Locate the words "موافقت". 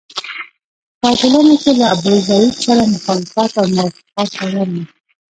3.75-4.29